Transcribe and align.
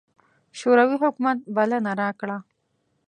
شوروي 0.59 0.95
حکومت 1.03 1.37
بلنه 1.55 1.91
راکړه. 2.01 2.37